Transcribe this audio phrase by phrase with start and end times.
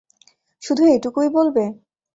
[0.63, 1.63] শুধু এটুকুই বলবে?